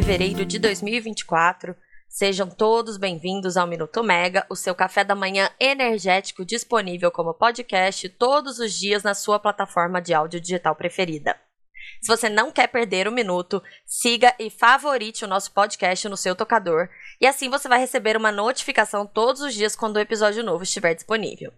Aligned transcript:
fevereiro 0.00 0.46
de 0.46 0.58
2024. 0.58 1.76
Sejam 2.08 2.48
todos 2.48 2.96
bem-vindos 2.96 3.58
ao 3.58 3.66
Minuto 3.66 4.02
Mega, 4.02 4.46
o 4.48 4.56
seu 4.56 4.74
café 4.74 5.04
da 5.04 5.14
manhã 5.14 5.50
energético 5.60 6.42
disponível 6.42 7.10
como 7.10 7.34
podcast 7.34 8.08
todos 8.08 8.58
os 8.58 8.72
dias 8.72 9.02
na 9.02 9.12
sua 9.12 9.38
plataforma 9.38 10.00
de 10.00 10.14
áudio 10.14 10.40
digital 10.40 10.74
preferida. 10.74 11.36
Se 12.00 12.08
você 12.08 12.30
não 12.30 12.50
quer 12.50 12.68
perder 12.68 13.06
um 13.08 13.12
minuto, 13.12 13.62
siga 13.84 14.34
e 14.38 14.48
favorite 14.48 15.22
o 15.22 15.28
nosso 15.28 15.52
podcast 15.52 16.08
no 16.08 16.16
seu 16.16 16.34
tocador, 16.34 16.88
e 17.20 17.26
assim 17.26 17.50
você 17.50 17.68
vai 17.68 17.78
receber 17.78 18.16
uma 18.16 18.32
notificação 18.32 19.04
todos 19.04 19.42
os 19.42 19.52
dias 19.52 19.76
quando 19.76 19.96
o 19.96 20.00
episódio 20.00 20.42
novo 20.42 20.64
estiver 20.64 20.94
disponível. 20.94 21.52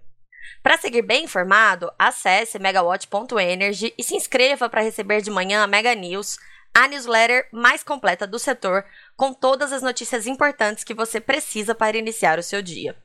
Para 0.64 0.76
seguir 0.78 1.02
bem 1.02 1.24
informado, 1.24 1.92
acesse 1.96 2.58
megawatt.energy 2.58 3.94
e 3.96 4.02
se 4.02 4.16
inscreva 4.16 4.68
para 4.68 4.82
receber 4.82 5.22
de 5.22 5.30
manhã 5.30 5.62
a 5.62 5.66
Mega 5.68 5.94
News, 5.94 6.38
a 6.74 6.88
newsletter 6.88 7.48
mais 7.52 7.82
completa 7.82 8.26
do 8.26 8.38
setor, 8.38 8.84
com 9.16 9.32
todas 9.32 9.72
as 9.72 9.82
notícias 9.82 10.26
importantes 10.26 10.84
que 10.84 10.94
você 10.94 11.20
precisa 11.20 11.74
para 11.74 11.98
iniciar 11.98 12.38
o 12.38 12.42
seu 12.42 12.62
dia. 12.62 12.96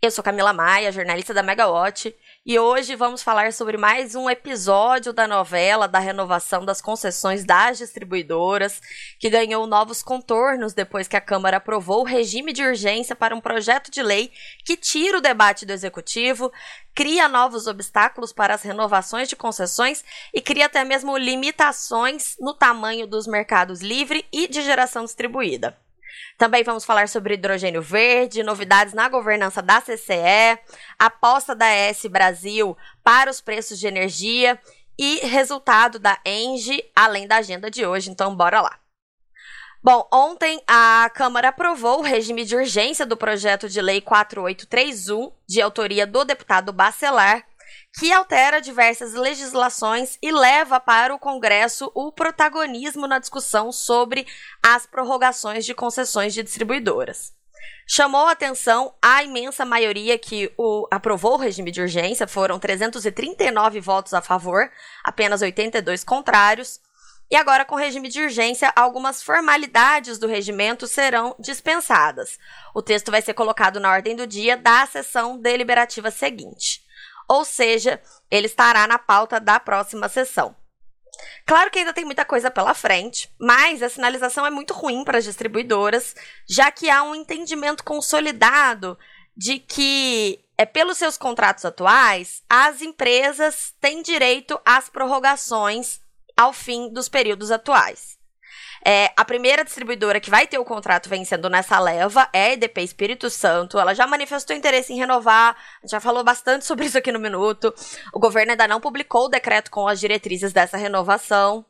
Eu 0.00 0.12
sou 0.12 0.22
Camila 0.22 0.52
Maia, 0.52 0.92
jornalista 0.92 1.34
da 1.34 1.42
Megawatt, 1.42 2.14
e 2.46 2.56
hoje 2.56 2.94
vamos 2.94 3.20
falar 3.20 3.52
sobre 3.52 3.76
mais 3.76 4.14
um 4.14 4.30
episódio 4.30 5.12
da 5.12 5.26
novela 5.26 5.88
da 5.88 5.98
renovação 5.98 6.64
das 6.64 6.80
concessões 6.80 7.44
das 7.44 7.78
distribuidoras, 7.78 8.80
que 9.18 9.28
ganhou 9.28 9.66
novos 9.66 10.00
contornos 10.00 10.72
depois 10.72 11.08
que 11.08 11.16
a 11.16 11.20
Câmara 11.20 11.56
aprovou 11.56 12.02
o 12.02 12.06
regime 12.06 12.52
de 12.52 12.62
urgência 12.62 13.16
para 13.16 13.34
um 13.34 13.40
projeto 13.40 13.90
de 13.90 14.00
lei 14.00 14.30
que 14.64 14.76
tira 14.76 15.18
o 15.18 15.20
debate 15.20 15.66
do 15.66 15.72
executivo, 15.72 16.52
cria 16.94 17.28
novos 17.28 17.66
obstáculos 17.66 18.32
para 18.32 18.54
as 18.54 18.62
renovações 18.62 19.28
de 19.28 19.34
concessões 19.34 20.04
e 20.32 20.40
cria 20.40 20.66
até 20.66 20.84
mesmo 20.84 21.18
limitações 21.18 22.36
no 22.38 22.54
tamanho 22.54 23.04
dos 23.04 23.26
mercados 23.26 23.80
livre 23.80 24.24
e 24.32 24.46
de 24.46 24.62
geração 24.62 25.04
distribuída. 25.04 25.76
Também 26.36 26.62
vamos 26.62 26.84
falar 26.84 27.08
sobre 27.08 27.34
hidrogênio 27.34 27.82
verde, 27.82 28.42
novidades 28.42 28.94
na 28.94 29.08
governança 29.08 29.60
da 29.60 29.80
CCE, 29.80 30.58
aposta 30.98 31.54
da 31.54 31.66
ES 31.74 32.06
Brasil 32.06 32.76
para 33.02 33.30
os 33.30 33.40
preços 33.40 33.78
de 33.78 33.86
energia 33.86 34.58
e 34.98 35.18
resultado 35.26 35.98
da 35.98 36.18
ENGE, 36.24 36.82
além 36.94 37.26
da 37.26 37.36
agenda 37.36 37.70
de 37.70 37.86
hoje. 37.86 38.10
Então, 38.10 38.34
bora 38.34 38.60
lá. 38.60 38.78
Bom, 39.82 40.08
ontem 40.12 40.60
a 40.66 41.08
Câmara 41.14 41.48
aprovou 41.48 42.00
o 42.00 42.02
regime 42.02 42.44
de 42.44 42.56
urgência 42.56 43.06
do 43.06 43.16
projeto 43.16 43.68
de 43.68 43.80
lei 43.80 44.00
4831, 44.00 45.30
de 45.46 45.62
autoria 45.62 46.04
do 46.04 46.24
deputado 46.24 46.72
Bacelar, 46.72 47.46
que 47.98 48.12
altera 48.12 48.60
diversas 48.60 49.14
legislações 49.14 50.18
e 50.22 50.30
leva 50.30 50.78
para 50.78 51.14
o 51.14 51.18
Congresso 51.18 51.90
o 51.94 52.12
protagonismo 52.12 53.06
na 53.06 53.18
discussão 53.18 53.72
sobre 53.72 54.26
as 54.62 54.86
prorrogações 54.86 55.64
de 55.64 55.74
concessões 55.74 56.32
de 56.32 56.42
distribuidoras. 56.42 57.32
Chamou 57.90 58.26
a 58.26 58.32
atenção 58.32 58.94
a 59.00 59.22
imensa 59.24 59.64
maioria 59.64 60.18
que 60.18 60.52
o, 60.58 60.86
aprovou 60.90 61.34
o 61.34 61.38
regime 61.38 61.70
de 61.70 61.80
urgência, 61.80 62.26
foram 62.26 62.58
339 62.58 63.80
votos 63.80 64.12
a 64.12 64.20
favor, 64.20 64.70
apenas 65.02 65.40
82 65.40 66.04
contrários. 66.04 66.80
E 67.30 67.36
agora, 67.36 67.64
com 67.64 67.74
o 67.74 67.78
regime 67.78 68.08
de 68.08 68.22
urgência, 68.22 68.72
algumas 68.76 69.22
formalidades 69.22 70.18
do 70.18 70.26
regimento 70.26 70.86
serão 70.86 71.34
dispensadas. 71.38 72.38
O 72.74 72.82
texto 72.82 73.10
vai 73.10 73.22
ser 73.22 73.34
colocado 73.34 73.80
na 73.80 73.90
ordem 73.90 74.14
do 74.14 74.26
dia 74.26 74.56
da 74.56 74.86
sessão 74.86 75.38
deliberativa 75.38 76.10
seguinte 76.10 76.86
ou 77.28 77.44
seja, 77.44 78.00
ele 78.30 78.46
estará 78.46 78.86
na 78.86 78.98
pauta 78.98 79.38
da 79.38 79.60
próxima 79.60 80.08
sessão. 80.08 80.56
Claro 81.46 81.70
que 81.70 81.78
ainda 81.78 81.92
tem 81.92 82.04
muita 82.04 82.24
coisa 82.24 82.50
pela 82.50 82.74
frente, 82.74 83.30
mas 83.38 83.82
a 83.82 83.88
sinalização 83.88 84.46
é 84.46 84.50
muito 84.50 84.72
ruim 84.74 85.04
para 85.04 85.18
as 85.18 85.24
distribuidoras, 85.24 86.14
já 86.48 86.70
que 86.70 86.88
há 86.90 87.02
um 87.02 87.14
entendimento 87.14 87.82
consolidado 87.84 88.98
de 89.36 89.58
que, 89.58 90.44
é 90.56 90.66
pelos 90.66 90.98
seus 90.98 91.16
contratos 91.16 91.64
atuais, 91.64 92.42
as 92.48 92.82
empresas 92.82 93.74
têm 93.80 94.02
direito 94.02 94.60
às 94.64 94.88
prorrogações 94.88 96.00
ao 96.36 96.52
fim 96.52 96.92
dos 96.92 97.08
períodos 97.08 97.50
atuais. 97.50 98.17
É, 98.90 99.12
a 99.14 99.22
primeira 99.22 99.62
distribuidora 99.62 100.18
que 100.18 100.30
vai 100.30 100.46
ter 100.46 100.58
o 100.58 100.64
contrato 100.64 101.10
vencendo 101.10 101.50
nessa 101.50 101.78
leva 101.78 102.26
é 102.32 102.44
a 102.44 102.52
EDP 102.54 102.80
Espírito 102.80 103.28
Santo. 103.28 103.78
Ela 103.78 103.92
já 103.92 104.06
manifestou 104.06 104.56
interesse 104.56 104.94
em 104.94 104.96
renovar, 104.96 105.54
já 105.84 106.00
falou 106.00 106.24
bastante 106.24 106.64
sobre 106.64 106.86
isso 106.86 106.96
aqui 106.96 107.12
no 107.12 107.18
Minuto. 107.18 107.74
O 108.14 108.18
governo 108.18 108.52
ainda 108.52 108.66
não 108.66 108.80
publicou 108.80 109.26
o 109.26 109.28
decreto 109.28 109.70
com 109.70 109.86
as 109.86 110.00
diretrizes 110.00 110.54
dessa 110.54 110.78
renovação. 110.78 111.66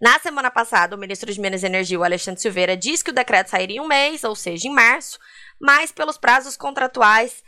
Na 0.00 0.20
semana 0.20 0.48
passada, 0.48 0.94
o 0.94 0.98
ministro 0.98 1.32
de 1.32 1.40
Minas 1.40 1.64
e 1.64 1.66
Energia, 1.66 1.98
o 1.98 2.04
Alexandre 2.04 2.40
Silveira, 2.40 2.76
disse 2.76 3.02
que 3.02 3.10
o 3.10 3.14
decreto 3.14 3.50
sairia 3.50 3.78
em 3.78 3.80
um 3.80 3.88
mês, 3.88 4.22
ou 4.22 4.36
seja, 4.36 4.68
em 4.68 4.72
março, 4.72 5.18
mas 5.60 5.90
pelos 5.90 6.18
prazos 6.18 6.56
contratuais, 6.56 7.42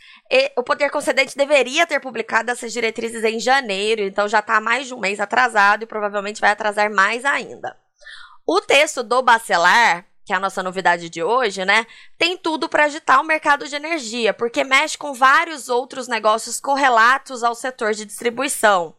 o 0.57 0.65
poder 0.65 0.91
concedente 0.91 1.37
deveria 1.37 1.87
ter 1.87 2.01
publicado 2.01 2.51
essas 2.51 2.73
diretrizes 2.73 3.23
em 3.23 3.39
janeiro, 3.39 4.03
então 4.03 4.27
já 4.27 4.41
está 4.41 4.61
mais 4.61 4.89
de 4.89 4.95
um 4.95 4.99
mês 4.99 5.21
atrasado 5.21 5.85
e 5.85 5.87
provavelmente 5.87 6.41
vai 6.41 6.51
atrasar 6.51 6.93
mais 6.93 7.25
ainda. 7.25 7.81
O 8.47 8.61
texto 8.61 9.03
do 9.03 9.23
Bacelar, 9.23 10.05
que 10.25 10.33
é 10.33 10.37
a 10.37 10.41
nossa 10.41 10.63
novidade 10.63 11.09
de 11.09 11.23
hoje, 11.23 11.65
né, 11.65 11.87
tem 12.19 12.37
tudo 12.37 12.69
para 12.69 12.85
agitar 12.85 13.21
o 13.21 13.25
mercado 13.25 13.69
de 13.69 13.77
energia, 13.77 14.35
porque 14.35 14.65
mexe 14.65 14.97
com 14.99 15.15
vários 15.15 15.69
outros 15.69 16.09
negócios 16.09 16.61
correlatos 16.61 17.43
ao 17.43 17.55
setor 17.55 17.93
de 17.95 18.05
distribuição. 18.05 18.95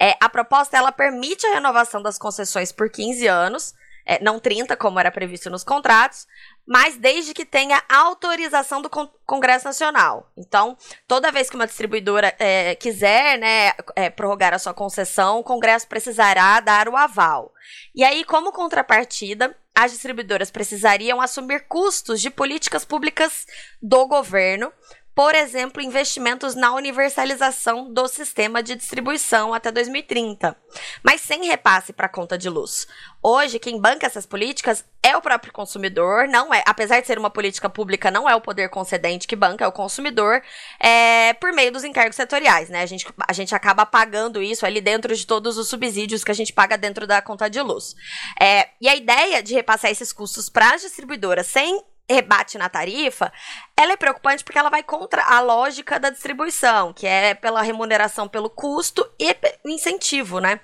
É, 0.00 0.16
a 0.20 0.28
proposta 0.28 0.76
ela 0.76 0.92
permite 0.92 1.46
a 1.46 1.54
renovação 1.54 2.00
das 2.00 2.18
concessões 2.18 2.72
por 2.72 2.90
15 2.90 3.26
anos, 3.26 3.74
é, 4.06 4.22
não 4.22 4.40
30, 4.40 4.74
como 4.76 4.98
era 4.98 5.10
previsto 5.10 5.50
nos 5.50 5.64
contratos, 5.64 6.26
mas 6.68 6.98
desde 6.98 7.32
que 7.32 7.46
tenha 7.46 7.82
autorização 7.88 8.82
do 8.82 8.90
Congresso 9.24 9.64
Nacional. 9.64 10.30
Então, 10.36 10.76
toda 11.06 11.32
vez 11.32 11.48
que 11.48 11.56
uma 11.56 11.66
distribuidora 11.66 12.34
é, 12.38 12.74
quiser 12.74 13.38
né, 13.38 13.72
é, 13.96 14.10
prorrogar 14.10 14.52
a 14.52 14.58
sua 14.58 14.74
concessão, 14.74 15.38
o 15.38 15.44
Congresso 15.44 15.88
precisará 15.88 16.60
dar 16.60 16.86
o 16.86 16.96
aval. 16.96 17.54
E 17.94 18.04
aí, 18.04 18.22
como 18.22 18.52
contrapartida, 18.52 19.56
as 19.74 19.92
distribuidoras 19.92 20.50
precisariam 20.50 21.22
assumir 21.22 21.66
custos 21.68 22.20
de 22.20 22.28
políticas 22.28 22.84
públicas 22.84 23.46
do 23.80 24.06
governo 24.06 24.70
por 25.18 25.34
exemplo, 25.34 25.82
investimentos 25.82 26.54
na 26.54 26.72
universalização 26.72 27.92
do 27.92 28.06
sistema 28.06 28.62
de 28.62 28.76
distribuição 28.76 29.52
até 29.52 29.72
2030, 29.72 30.56
mas 31.02 31.20
sem 31.20 31.44
repasse 31.44 31.92
para 31.92 32.06
a 32.06 32.08
conta 32.08 32.38
de 32.38 32.48
luz. 32.48 32.86
Hoje, 33.20 33.58
quem 33.58 33.80
banca 33.80 34.06
essas 34.06 34.24
políticas 34.24 34.84
é 35.02 35.16
o 35.16 35.20
próprio 35.20 35.52
consumidor, 35.52 36.28
não 36.28 36.54
é, 36.54 36.62
apesar 36.64 37.00
de 37.00 37.08
ser 37.08 37.18
uma 37.18 37.30
política 37.30 37.68
pública, 37.68 38.12
não 38.12 38.30
é 38.30 38.36
o 38.36 38.40
poder 38.40 38.68
concedente 38.68 39.26
que 39.26 39.34
banca, 39.34 39.64
é 39.64 39.66
o 39.66 39.72
consumidor, 39.72 40.40
é, 40.78 41.32
por 41.32 41.52
meio 41.52 41.72
dos 41.72 41.82
encargos 41.82 42.14
setoriais, 42.14 42.68
né? 42.68 42.82
A 42.82 42.86
gente, 42.86 43.04
a 43.26 43.32
gente 43.32 43.52
acaba 43.56 43.84
pagando 43.84 44.40
isso 44.40 44.64
ali 44.64 44.80
dentro 44.80 45.16
de 45.16 45.26
todos 45.26 45.58
os 45.58 45.66
subsídios 45.68 46.22
que 46.22 46.30
a 46.30 46.34
gente 46.34 46.52
paga 46.52 46.78
dentro 46.78 47.08
da 47.08 47.20
conta 47.20 47.50
de 47.50 47.60
luz. 47.60 47.96
É, 48.40 48.68
e 48.80 48.88
a 48.88 48.94
ideia 48.94 49.42
de 49.42 49.52
repassar 49.52 49.90
esses 49.90 50.12
custos 50.12 50.48
para 50.48 50.74
as 50.74 50.82
distribuidoras 50.82 51.48
sem 51.48 51.82
rebate 52.10 52.56
na 52.56 52.68
tarifa, 52.68 53.32
ela 53.76 53.92
é 53.92 53.96
preocupante 53.96 54.42
porque 54.42 54.58
ela 54.58 54.70
vai 54.70 54.82
contra 54.82 55.22
a 55.22 55.40
lógica 55.40 56.00
da 56.00 56.10
distribuição, 56.10 56.92
que 56.92 57.06
é 57.06 57.34
pela 57.34 57.62
remuneração 57.62 58.26
pelo 58.26 58.50
custo 58.50 59.08
e 59.18 59.36
incentivo, 59.64 60.40
né? 60.40 60.58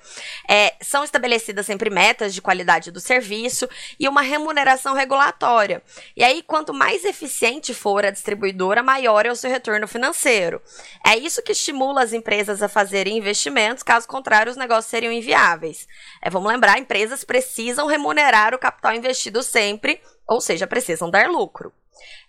É, 0.49 0.75
são 0.81 1.05
estabelecidas 1.05 1.67
sempre 1.67 1.91
metas 1.91 2.35
de 2.35 2.43
qualidade 2.43 2.91
do 2.91 2.99
serviço 2.99 3.69
e 4.01 4.09
uma 4.09 4.23
remuneração 4.23 4.95
regulatória. 4.95 5.83
E 6.17 6.25
aí, 6.25 6.43
quanto 6.43 6.75
mais 6.75 7.05
eficiente 7.05 7.73
for 7.73 8.05
a 8.05 8.11
distribuidora, 8.11 8.83
maior 8.83 9.27
é 9.27 9.31
o 9.31 9.37
seu 9.37 9.51
retorno 9.51 9.87
financeiro. 9.87 10.61
É 11.07 11.17
isso 11.17 11.43
que 11.43 11.53
estimula 11.53 12.03
as 12.03 12.13
empresas 12.13 12.63
a 12.63 12.69
fazerem 12.69 13.19
investimentos, 13.19 13.83
caso 13.83 14.09
contrário, 14.09 14.51
os 14.51 14.57
negócios 14.57 14.91
seriam 14.91 15.13
inviáveis. 15.13 15.87
É, 16.21 16.29
vamos 16.31 16.51
lembrar, 16.51 16.79
empresas 16.79 17.23
precisam 17.23 17.87
remunerar 17.87 18.55
o 18.55 18.59
capital 18.59 18.95
investido 18.95 19.43
sempre 19.43 20.01
ou 20.27 20.41
seja, 20.41 20.67
precisam 20.67 21.11
dar 21.11 21.29
lucro. 21.29 21.73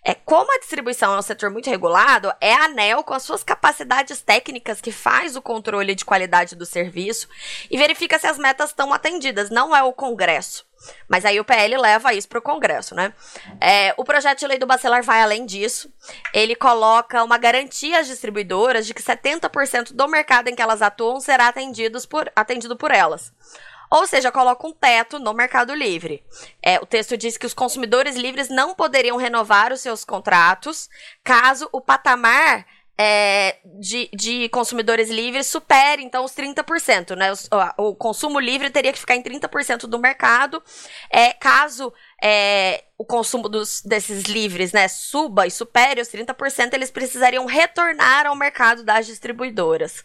É, 0.04 0.14
como 0.14 0.52
a 0.52 0.58
distribuição 0.58 1.14
é 1.14 1.18
um 1.18 1.22
setor 1.22 1.50
muito 1.50 1.68
regulado, 1.68 2.32
é 2.40 2.54
a 2.54 2.64
ANEL, 2.66 3.02
com 3.02 3.12
as 3.12 3.24
suas 3.24 3.42
capacidades 3.42 4.22
técnicas, 4.22 4.80
que 4.80 4.92
faz 4.92 5.34
o 5.34 5.42
controle 5.42 5.94
de 5.94 6.04
qualidade 6.04 6.54
do 6.54 6.64
serviço 6.64 7.28
e 7.70 7.76
verifica 7.76 8.18
se 8.18 8.26
as 8.26 8.38
metas 8.38 8.70
estão 8.70 8.92
atendidas, 8.92 9.50
não 9.50 9.74
é 9.74 9.82
o 9.82 9.92
Congresso. 9.92 10.64
Mas 11.08 11.24
aí 11.24 11.40
o 11.40 11.44
PL 11.44 11.76
leva 11.78 12.14
isso 12.14 12.28
para 12.28 12.38
o 12.38 12.42
Congresso, 12.42 12.94
né? 12.94 13.12
É, 13.60 13.92
o 13.96 14.04
projeto 14.04 14.40
de 14.40 14.46
lei 14.46 14.58
do 14.58 14.66
Bacelar 14.66 15.02
vai 15.02 15.20
além 15.22 15.44
disso. 15.44 15.92
Ele 16.32 16.54
coloca 16.54 17.24
uma 17.24 17.38
garantia 17.38 17.98
às 17.98 18.06
distribuidoras 18.06 18.86
de 18.86 18.94
que 18.94 19.02
70% 19.02 19.92
do 19.92 20.06
mercado 20.06 20.48
em 20.48 20.54
que 20.54 20.62
elas 20.62 20.82
atuam 20.82 21.18
será 21.18 21.48
atendidos 21.48 22.06
por, 22.06 22.30
atendido 22.36 22.76
por 22.76 22.92
elas. 22.92 23.32
Ou 23.90 24.06
seja, 24.06 24.32
coloca 24.32 24.66
um 24.66 24.72
teto 24.72 25.18
no 25.18 25.32
Mercado 25.32 25.74
Livre. 25.74 26.22
É, 26.62 26.78
o 26.78 26.86
texto 26.86 27.16
diz 27.16 27.36
que 27.36 27.46
os 27.46 27.54
consumidores 27.54 28.16
livres 28.16 28.48
não 28.48 28.74
poderiam 28.74 29.16
renovar 29.16 29.72
os 29.72 29.80
seus 29.80 30.04
contratos 30.04 30.88
caso 31.22 31.68
o 31.72 31.80
patamar 31.80 32.66
é, 32.98 33.58
de, 33.78 34.08
de 34.14 34.48
consumidores 34.48 35.10
livres 35.10 35.46
supere, 35.46 36.02
então, 36.02 36.24
os 36.24 36.32
30%, 36.32 37.14
né? 37.14 37.30
O, 37.78 37.88
o 37.88 37.94
consumo 37.94 38.40
livre 38.40 38.70
teria 38.70 38.92
que 38.92 38.98
ficar 38.98 39.16
em 39.16 39.22
30% 39.22 39.80
do 39.80 39.98
mercado. 39.98 40.62
É, 41.10 41.32
caso 41.34 41.92
é, 42.22 42.84
o 42.96 43.04
consumo 43.04 43.48
dos, 43.48 43.82
desses 43.82 44.22
livres 44.24 44.72
né, 44.72 44.88
suba 44.88 45.46
e 45.46 45.50
supere 45.50 46.00
os 46.00 46.08
30%, 46.08 46.72
eles 46.72 46.90
precisariam 46.90 47.44
retornar 47.44 48.26
ao 48.26 48.34
mercado 48.34 48.82
das 48.82 49.06
distribuidoras. 49.06 50.02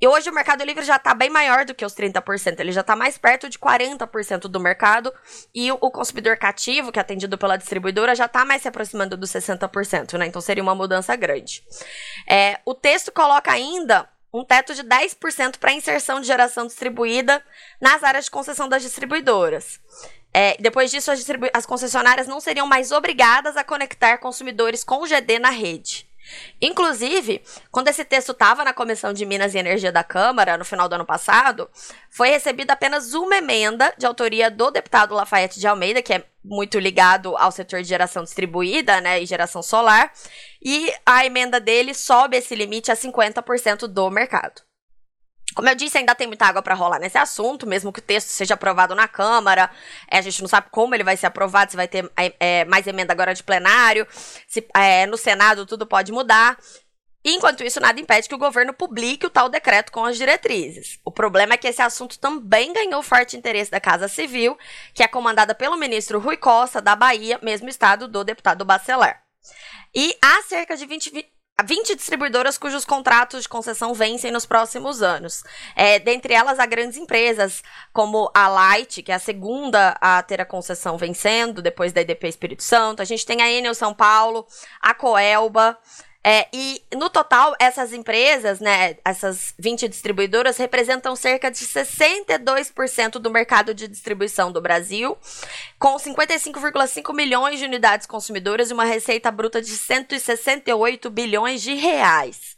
E 0.00 0.06
hoje 0.06 0.30
o 0.30 0.32
Mercado 0.32 0.64
Livre 0.64 0.84
já 0.84 0.96
está 0.96 1.12
bem 1.12 1.28
maior 1.28 1.64
do 1.64 1.74
que 1.74 1.84
os 1.84 1.94
30%, 1.94 2.60
ele 2.60 2.72
já 2.72 2.82
está 2.82 2.94
mais 2.94 3.18
perto 3.18 3.48
de 3.48 3.58
40% 3.58 4.42
do 4.42 4.60
mercado, 4.60 5.12
e 5.54 5.72
o, 5.72 5.90
consumidor 5.90 6.36
cativo, 6.36 6.92
que 6.92 6.98
é 6.98 7.02
atendido 7.02 7.36
pela 7.36 7.56
distribuidora, 7.56 8.14
já 8.14 8.26
está 8.26 8.44
mais 8.44 8.62
se 8.62 8.68
aproximando 8.68 9.16
dos 9.16 9.30
60%, 9.30 10.16
né? 10.16 10.26
Então 10.26 10.40
seria 10.40 10.62
uma 10.62 10.74
mudança 10.74 11.16
grande. 11.16 11.64
É, 12.28 12.60
o 12.64 12.74
texto 12.74 13.10
coloca 13.10 13.50
ainda 13.50 14.08
um 14.32 14.44
teto 14.44 14.74
de 14.74 14.84
10% 14.84 15.58
para 15.58 15.72
inserção 15.72 16.20
de 16.20 16.26
geração 16.26 16.66
distribuída 16.66 17.42
nas 17.80 18.04
áreas 18.04 18.26
de 18.26 18.30
concessão 18.30 18.68
das 18.68 18.82
distribuidoras. 18.82 19.80
É, 20.32 20.56
depois 20.60 20.90
disso, 20.90 21.10
as, 21.10 21.24
as 21.52 21.66
concessionárias 21.66 22.26
não 22.26 22.40
seriam 22.40 22.66
mais 22.66 22.92
obrigadas 22.92 23.56
a 23.56 23.64
conectar 23.64 24.18
consumidores 24.18 24.84
com 24.84 25.06
GD 25.06 25.38
na 25.38 25.50
rede. 25.50 26.07
Inclusive, 26.60 27.42
quando 27.70 27.88
esse 27.88 28.04
texto 28.04 28.32
estava 28.32 28.64
na 28.64 28.72
Comissão 28.72 29.12
de 29.12 29.24
Minas 29.24 29.54
e 29.54 29.58
Energia 29.58 29.92
da 29.92 30.04
Câmara, 30.04 30.56
no 30.56 30.64
final 30.64 30.88
do 30.88 30.94
ano 30.94 31.06
passado, 31.06 31.68
foi 32.10 32.28
recebida 32.28 32.72
apenas 32.72 33.14
uma 33.14 33.36
emenda 33.36 33.92
de 33.96 34.06
autoria 34.06 34.50
do 34.50 34.70
deputado 34.70 35.14
Lafayette 35.14 35.60
de 35.60 35.66
Almeida, 35.66 36.02
que 36.02 36.12
é 36.12 36.24
muito 36.44 36.78
ligado 36.78 37.36
ao 37.36 37.52
setor 37.52 37.82
de 37.82 37.88
geração 37.88 38.22
distribuída 38.22 39.00
né, 39.00 39.22
e 39.22 39.26
geração 39.26 39.62
solar, 39.62 40.12
e 40.62 40.92
a 41.04 41.24
emenda 41.24 41.60
dele 41.60 41.94
sobe 41.94 42.36
esse 42.36 42.54
limite 42.54 42.90
a 42.90 42.96
50% 42.96 43.86
do 43.86 44.10
mercado. 44.10 44.67
Como 45.58 45.68
eu 45.68 45.74
disse, 45.74 45.98
ainda 45.98 46.14
tem 46.14 46.28
muita 46.28 46.46
água 46.46 46.62
para 46.62 46.72
rolar 46.72 47.00
nesse 47.00 47.18
assunto, 47.18 47.66
mesmo 47.66 47.92
que 47.92 47.98
o 47.98 48.02
texto 48.02 48.28
seja 48.28 48.54
aprovado 48.54 48.94
na 48.94 49.08
Câmara. 49.08 49.68
É, 50.08 50.18
a 50.18 50.20
gente 50.20 50.40
não 50.40 50.46
sabe 50.46 50.68
como 50.70 50.94
ele 50.94 51.02
vai 51.02 51.16
ser 51.16 51.26
aprovado, 51.26 51.72
se 51.72 51.76
vai 51.76 51.88
ter 51.88 52.08
é, 52.16 52.32
é 52.38 52.64
mais 52.64 52.86
emenda 52.86 53.12
agora 53.12 53.34
de 53.34 53.42
plenário, 53.42 54.06
se 54.46 54.64
é, 54.72 55.04
no 55.06 55.16
Senado 55.16 55.66
tudo 55.66 55.84
pode 55.84 56.12
mudar. 56.12 56.56
Enquanto 57.24 57.64
isso, 57.64 57.80
nada 57.80 58.00
impede 58.00 58.28
que 58.28 58.34
o 58.36 58.38
governo 58.38 58.72
publique 58.72 59.26
o 59.26 59.30
tal 59.30 59.48
decreto 59.48 59.90
com 59.90 60.04
as 60.04 60.16
diretrizes. 60.16 61.00
O 61.04 61.10
problema 61.10 61.54
é 61.54 61.56
que 61.56 61.66
esse 61.66 61.82
assunto 61.82 62.20
também 62.20 62.72
ganhou 62.72 63.02
forte 63.02 63.36
interesse 63.36 63.68
da 63.68 63.80
Casa 63.80 64.06
Civil, 64.06 64.56
que 64.94 65.02
é 65.02 65.08
comandada 65.08 65.56
pelo 65.56 65.76
ministro 65.76 66.20
Rui 66.20 66.36
Costa, 66.36 66.80
da 66.80 66.94
Bahia, 66.94 67.36
mesmo 67.42 67.68
estado 67.68 68.06
do 68.06 68.22
deputado 68.22 68.64
Bacelar. 68.64 69.24
E 69.92 70.16
há 70.22 70.40
cerca 70.42 70.76
de 70.76 70.86
20, 70.86 71.10
20 71.64 71.96
distribuidoras 71.96 72.56
cujos 72.56 72.84
contratos 72.84 73.42
de 73.42 73.48
concessão 73.48 73.92
vencem 73.92 74.30
nos 74.30 74.46
próximos 74.46 75.02
anos. 75.02 75.42
É, 75.74 75.98
dentre 75.98 76.32
elas, 76.32 76.58
há 76.58 76.66
grandes 76.66 76.96
empresas 76.96 77.62
como 77.92 78.30
a 78.32 78.48
Light, 78.48 79.02
que 79.02 79.10
é 79.10 79.14
a 79.14 79.18
segunda 79.18 79.96
a 80.00 80.22
ter 80.22 80.40
a 80.40 80.46
concessão 80.46 80.96
vencendo, 80.96 81.60
depois 81.60 81.92
da 81.92 82.00
EDP 82.00 82.28
Espírito 82.28 82.62
Santo. 82.62 83.02
A 83.02 83.04
gente 83.04 83.26
tem 83.26 83.42
a 83.42 83.50
Enel 83.50 83.74
São 83.74 83.92
Paulo, 83.92 84.46
a 84.80 84.94
Coelba, 84.94 85.76
é, 86.22 86.48
e 86.52 86.82
no 86.94 87.08
total, 87.08 87.54
essas 87.58 87.92
empresas, 87.92 88.60
né, 88.60 88.96
essas 89.04 89.54
20 89.58 89.88
distribuidoras, 89.88 90.56
representam 90.56 91.14
cerca 91.14 91.50
de 91.50 91.64
62% 91.64 93.12
do 93.12 93.30
mercado 93.30 93.72
de 93.72 93.86
distribuição 93.86 94.50
do 94.50 94.60
Brasil, 94.60 95.16
com 95.78 95.96
55,5 95.96 97.14
milhões 97.14 97.58
de 97.58 97.64
unidades 97.64 98.06
consumidoras 98.06 98.70
e 98.70 98.74
uma 98.74 98.84
receita 98.84 99.30
bruta 99.30 99.62
de 99.62 99.70
168 99.70 101.08
bilhões 101.08 101.62
de 101.62 101.74
reais. 101.74 102.56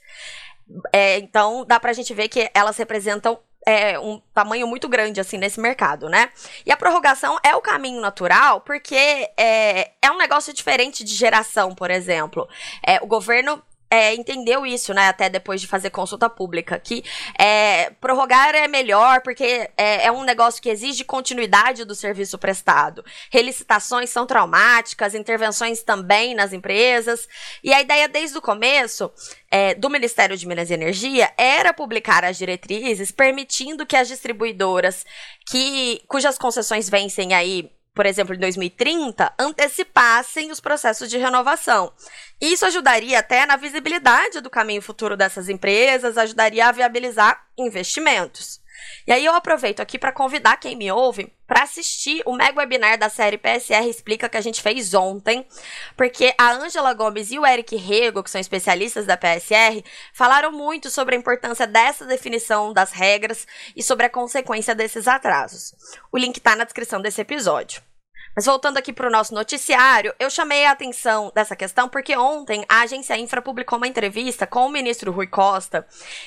É, 0.93 1.19
então, 1.19 1.65
dá 1.67 1.79
pra 1.79 1.93
gente 1.93 2.15
ver 2.15 2.29
que 2.29 2.51
elas 2.55 2.77
representam 2.77 3.39
é, 3.67 3.99
um 3.99 4.21
tamanho 4.35 4.67
muito 4.67 4.89
grande 4.89 5.21
assim 5.21 5.39
nesse 5.39 5.61
mercado, 5.61 6.09
né? 6.09 6.31
E 6.65 6.73
a 6.73 6.77
prorrogação 6.77 7.39
é 7.43 7.55
o 7.55 7.61
caminho 7.61 8.01
natural 8.01 8.61
porque 8.61 8.97
é, 9.37 9.91
é 10.01 10.11
um 10.11 10.19
negócio 10.19 10.53
diferente 10.53 11.05
de 11.05 11.15
geração, 11.15 11.75
por 11.75 11.91
exemplo. 11.91 12.49
É, 12.87 12.99
o 13.03 13.07
governo 13.07 13.63
é, 13.91 14.15
entendeu 14.15 14.65
isso, 14.65 14.95
né? 14.95 15.09
Até 15.09 15.29
depois 15.29 15.61
de 15.61 15.67
fazer 15.67 15.91
consulta 15.91 16.31
pública, 16.31 16.79
que 16.79 17.05
é, 17.37 17.91
prorrogar 18.01 18.55
é 18.55 18.69
melhor 18.69 19.21
porque 19.21 19.69
é, 19.77 20.07
é, 20.07 20.13
um 20.13 20.23
negócio 20.23 20.63
que 20.63 20.69
exige 20.69 21.03
continuidade 21.03 21.85
do 21.85 21.95
serviço 21.95 22.39
prestado. 22.39 23.05
Relicitações 23.31 24.09
são 24.09 24.27
traumáticas, 24.27 25.13
intervenções 25.13 25.83
também 25.83 26.35
nas 26.35 26.53
empresas. 26.53 27.29
E 27.65 27.75
a 27.75 27.81
ideia 27.81 28.09
desde 28.09 28.39
o 28.39 28.43
começo 28.43 29.11
é, 29.51 29.75
do 29.75 29.91
Ministério 29.91 30.37
de 30.37 30.47
Minas 30.47 30.71
e 30.71 30.75
Energia 30.75 31.33
era 31.37 31.75
publicar 31.75 32.25
as 32.25 32.39
diretrizes 32.39 33.11
permitindo 33.11 33.85
que 33.85 33.97
as 33.97 34.07
distribuidoras 34.07 35.05
que 35.51 36.01
cujas 36.07 36.39
concessões 36.39 36.89
vencem 36.89 37.35
aí 37.35 37.69
por 37.95 38.07
exemplo, 38.07 38.35
em 38.35 38.39
2030, 38.39 39.33
antecipassem 39.39 40.51
os 40.51 40.61
processos 40.61 41.11
de 41.11 41.19
renovação. 41.19 41.93
Isso 42.41 42.65
ajudaria 42.65 43.19
até 43.19 43.45
na 43.45 43.57
visibilidade 43.57 44.41
do 44.41 44.49
caminho 44.49 44.81
futuro 44.81 45.17
dessas 45.17 45.49
empresas, 45.49 46.17
ajudaria 46.17 46.69
a 46.69 46.73
viabilizar 46.73 47.47
investimentos. 47.59 48.61
E 49.07 49.13
aí 49.13 49.25
eu 49.25 49.35
aproveito 49.35 49.81
aqui 49.81 49.99
para 49.99 50.13
convidar 50.13 50.57
quem 50.57 50.77
me 50.77 50.91
ouve 50.91 51.33
para 51.47 51.65
assistir 51.65 52.23
o 52.25 52.33
mega 52.33 52.61
webinar 52.61 52.97
da 52.97 53.09
série 53.09 53.37
PSR 53.37 53.89
Explica 53.89 54.29
que 54.29 54.37
a 54.37 54.41
gente 54.41 54.63
fez 54.63 54.95
ontem, 54.95 55.47
porque 55.97 56.33
a 56.39 56.53
Ângela 56.53 56.95
Gomes 56.95 57.33
e 57.33 57.39
o 57.39 57.47
Eric 57.47 57.75
Rego, 57.77 58.23
que 58.23 58.31
são 58.31 58.41
especialistas 58.41 59.05
da 59.05 59.17
PSR, 59.17 59.83
falaram 60.13 60.53
muito 60.53 60.91
sobre 60.91 61.17
a 61.17 61.19
importância 61.19 61.67
dessa 61.67 62.07
definição 62.07 62.73
das 62.73 62.93
regras 62.93 63.47
e 63.75 63.83
sobre 63.83 64.07
a 64.07 64.11
consequência 64.11 64.75
desses 64.75 65.09
atrasos. 65.09 65.75
O 66.13 66.19
link 66.19 66.37
está 66.37 66.55
na 66.55 66.65
descrição 66.65 67.01
desse 67.01 67.21
episódio. 67.21 67.90
Mas 68.35 68.47
voltando 68.47 68.77
aqui 68.77 68.93
para 68.93 69.09
o 69.09 69.11
nosso 69.11 69.35
noticiário, 69.35 70.15
eu 70.19 70.31
chamei 70.31 70.65
a 70.65 70.71
atenção 70.71 71.33
dessa 71.35 71.57
questão 71.57 71.89
porque 71.89 72.17
ontem 72.17 72.65
a 72.69 72.83
agência 72.83 73.19
Infra 73.19 73.43
publicou 73.43 73.77
uma 73.77 73.89
entrevista 73.89 74.47
com 74.47 74.67
o 74.67 74.71
ministro 74.71 75.11
Rui 75.11 75.27
Costa 75.27 75.85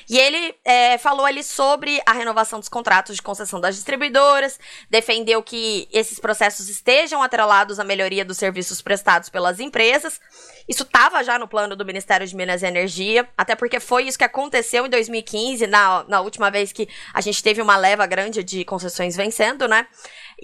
e 0.09 0.19
ele 0.19 0.53
é, 0.65 0.97
falou 0.97 1.25
ali 1.25 1.41
sobre 1.41 2.01
a 2.05 2.11
renovação 2.11 2.59
dos 2.59 2.67
contratos 2.67 3.15
de 3.15 3.21
concessão 3.21 3.59
das 3.59 3.75
distribuidoras, 3.75 4.59
defendeu 4.89 5.41
que 5.41 5.87
esses 5.93 6.19
processos 6.19 6.67
estejam 6.67 7.23
atrelados 7.23 7.79
à 7.79 7.85
melhoria 7.85 8.25
dos 8.25 8.37
serviços 8.37 8.81
prestados 8.81 9.29
pelas 9.29 9.61
empresas. 9.61 10.19
Isso 10.67 10.83
estava 10.83 11.23
já 11.23 11.39
no 11.39 11.47
plano 11.47 11.75
do 11.75 11.85
Ministério 11.85 12.27
de 12.27 12.35
Minas 12.35 12.63
e 12.63 12.65
Energia, 12.65 13.27
até 13.37 13.55
porque 13.55 13.79
foi 13.79 14.03
isso 14.03 14.17
que 14.17 14.23
aconteceu 14.23 14.85
em 14.85 14.89
2015, 14.89 15.67
na, 15.67 16.03
na 16.07 16.21
última 16.21 16.51
vez 16.51 16.71
que 16.71 16.87
a 17.13 17.21
gente 17.21 17.41
teve 17.41 17.61
uma 17.61 17.77
leva 17.77 18.05
grande 18.05 18.43
de 18.43 18.63
concessões 18.65 19.15
vencendo, 19.15 19.67
né? 19.67 19.87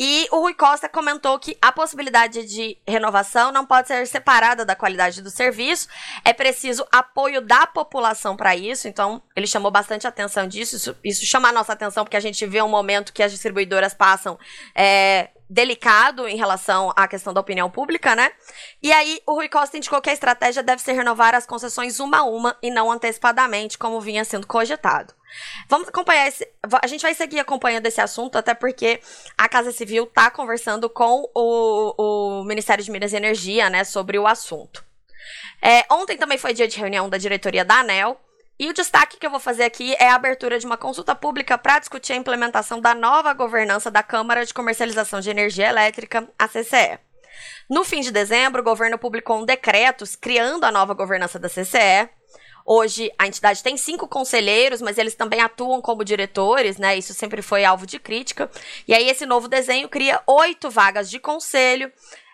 E 0.01 0.29
o 0.31 0.39
Rui 0.39 0.53
Costa 0.53 0.87
comentou 0.87 1.37
que 1.37 1.57
a 1.61 1.73
possibilidade 1.73 2.45
de 2.45 2.77
renovação 2.87 3.51
não 3.51 3.65
pode 3.65 3.89
ser 3.89 4.07
separada 4.07 4.63
da 4.63 4.73
qualidade 4.73 5.21
do 5.21 5.29
serviço, 5.29 5.89
é 6.23 6.31
preciso 6.31 6.87
apoio 6.89 7.41
da 7.41 7.67
população 7.67 8.37
para 8.37 8.55
isso, 8.55 8.87
então 8.87 9.21
ele 9.35 9.45
chamou 9.45 9.69
bastante 9.69 10.07
atenção 10.07 10.47
disso, 10.47 10.77
isso, 10.77 10.95
isso, 11.03 11.25
chama 11.25 11.49
a 11.49 11.51
nossa 11.51 11.73
atenção 11.73 12.05
porque 12.05 12.15
a 12.15 12.21
gente 12.21 12.45
vê 12.45 12.61
um 12.61 12.69
momento 12.69 13.11
que 13.11 13.21
as 13.21 13.33
distribuidoras 13.33 13.93
passam 13.93 14.39
é, 14.73 15.31
delicado 15.49 16.27
em 16.27 16.37
relação 16.37 16.93
à 16.95 17.07
questão 17.07 17.33
da 17.33 17.41
opinião 17.41 17.71
pública, 17.71 18.15
né? 18.15 18.31
E 18.83 18.91
aí 18.91 19.19
o 19.25 19.33
Rui 19.33 19.49
Costa 19.49 19.77
indicou 19.77 19.99
que 20.01 20.09
a 20.09 20.13
estratégia 20.13 20.61
deve 20.61 20.81
ser 20.81 20.93
renovar 20.93 21.33
as 21.33 21.47
concessões 21.47 21.99
uma 21.99 22.19
a 22.19 22.23
uma 22.23 22.57
e 22.61 22.69
não 22.69 22.91
antecipadamente, 22.91 23.77
como 23.77 23.99
vinha 23.99 24.23
sendo 24.23 24.45
cogitado. 24.45 25.13
Vamos 25.67 25.87
acompanhar 25.87 26.27
esse. 26.27 26.47
A 26.81 26.87
gente 26.87 27.01
vai 27.01 27.13
seguir 27.13 27.39
acompanhando 27.39 27.85
esse 27.85 28.01
assunto, 28.01 28.37
até 28.37 28.53
porque 28.53 28.99
a 29.37 29.49
Casa 29.49 29.71
Civil 29.71 30.03
está 30.03 30.29
conversando 30.29 30.89
com 30.89 31.29
o, 31.33 31.93
o, 31.97 32.43
Ministério 32.43 32.83
de 32.83 32.91
Minas 32.91 33.13
e 33.13 33.17
Energia, 33.17 33.69
né, 33.69 33.83
sobre 33.83 34.17
o 34.17 34.27
assunto. 34.27 34.83
É, 35.61 35.85
ontem 35.91 36.17
também 36.17 36.37
foi 36.37 36.53
dia 36.53 36.67
de 36.67 36.79
reunião 36.79 37.09
da 37.09 37.17
diretoria 37.17 37.65
da 37.65 37.79
ANEL. 37.79 38.19
E 38.59 38.67
o 38.67 38.73
destaque 38.73 39.17
que 39.17 39.25
eu 39.25 39.31
vou 39.31 39.39
fazer 39.39 39.63
aqui 39.63 39.95
é 39.97 40.09
a 40.09 40.15
abertura 40.15 40.59
de 40.59 40.65
uma 40.65 40.75
consulta 40.75 41.15
pública 41.15 41.57
para 41.57 41.79
discutir 41.79 42.11
a 42.11 42.17
implementação 42.17 42.81
da 42.81 42.93
nova 42.93 43.33
governança 43.33 43.89
da 43.89 44.03
Câmara 44.03 44.45
de 44.45 44.53
Comercialização 44.53 45.21
de 45.21 45.29
Energia 45.29 45.69
Elétrica, 45.69 46.27
a 46.37 46.45
CCE. 46.45 46.99
No 47.69 47.85
fim 47.85 48.01
de 48.01 48.11
dezembro, 48.11 48.61
o 48.61 48.65
governo 48.65 48.97
publicou 48.97 49.37
um 49.39 49.45
decreto 49.45 50.03
criando 50.19 50.65
a 50.65 50.71
nova 50.71 50.93
governança 50.93 51.39
da 51.39 51.47
CCE, 51.47 52.09
Hoje 52.71 53.11
a 53.17 53.25
entidade 53.25 53.63
tem 53.63 53.75
cinco 53.75 54.07
conselheiros, 54.07 54.79
mas 54.79 54.99
eles 54.99 55.15
também 55.15 55.41
atuam 55.41 55.81
como 55.81 56.03
diretores, 56.03 56.77
né? 56.77 56.95
Isso 56.95 57.15
sempre 57.15 57.41
foi 57.41 57.65
alvo 57.65 57.87
de 57.87 57.97
crítica. 57.97 58.47
E 58.87 58.93
aí 58.93 59.09
esse 59.09 59.25
novo 59.25 59.47
desenho 59.47 59.89
cria 59.89 60.21
oito 60.27 60.69
vagas 60.69 61.09
de 61.09 61.17
conselho 61.17 61.91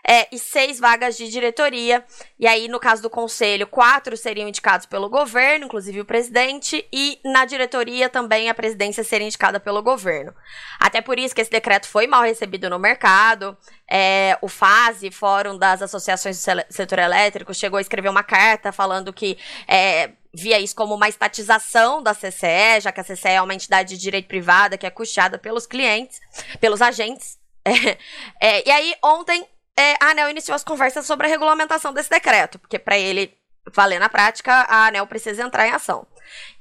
é, 0.08 0.28
e 0.32 0.38
seis 0.38 0.80
vagas 0.80 1.18
de 1.18 1.30
diretoria. 1.30 2.06
E 2.40 2.46
aí, 2.46 2.68
no 2.68 2.80
caso 2.80 3.02
do 3.02 3.10
conselho, 3.10 3.66
quatro 3.66 4.16
seriam 4.16 4.48
indicados 4.48 4.86
pelo 4.86 5.10
governo, 5.10 5.66
inclusive 5.66 6.02
o 6.02 6.06
presidente, 6.06 6.88
e 6.94 7.20
na 7.26 7.46
diretoria 7.46 8.08
também 8.08 8.50
a 8.50 8.54
presidência 8.54 9.04
seria 9.04 9.26
indicada 9.26 9.60
pelo 9.60 9.82
governo. 9.82 10.34
Até 10.80 11.02
por 11.02 11.18
isso 11.18 11.34
que 11.34 11.42
esse 11.42 11.52
decreto 11.52 11.88
foi 11.88 12.06
mal 12.06 12.24
recebido 12.24 12.70
no 12.70 12.78
mercado. 12.78 13.58
É, 13.90 14.38
o 14.42 14.48
FASE, 14.48 15.10
Fórum 15.10 15.58
das 15.58 15.82
Associações 15.82 16.44
do 16.44 16.64
Setor 16.70 17.00
Elétrico, 17.00 17.54
chegou 17.54 17.78
a 17.78 17.82
escrever 17.82 18.10
uma 18.10 18.24
carta 18.24 18.72
falando 18.72 19.12
que. 19.12 19.38
É, 19.68 20.12
via 20.38 20.60
isso 20.60 20.76
como 20.76 20.94
uma 20.94 21.08
estatização 21.08 22.04
da 22.04 22.14
CCE, 22.14 22.82
já 22.82 22.92
que 22.92 23.00
a 23.00 23.04
CCE 23.06 23.30
é 23.30 23.42
uma 23.42 23.54
entidade 23.54 23.96
de 23.96 24.02
direito 24.02 24.28
privada 24.28 24.78
que 24.78 24.86
é 24.86 24.90
custeada 24.90 25.38
pelos 25.38 25.66
clientes, 25.66 26.20
pelos 26.60 26.82
agentes. 26.82 27.40
É, 27.68 28.58
é, 28.60 28.68
e 28.68 28.72
aí, 28.72 28.96
ontem, 29.04 29.44
é, 29.77 29.94
a 30.01 30.12
ANEL 30.12 30.29
iniciou 30.29 30.55
as 30.55 30.63
conversas 30.63 31.05
sobre 31.05 31.27
a 31.27 31.29
regulamentação 31.29 31.94
desse 31.94 32.10
decreto, 32.10 32.58
porque 32.60 32.79
para 32.79 32.98
ele 32.98 33.36
valer 33.74 34.00
na 34.00 34.10
prática, 34.10 34.53
a 34.70 34.88
ANEL 34.88 35.08
precisa 35.08 35.44
entrar 35.44 35.67
em 35.67 35.72
ação. 35.72 36.08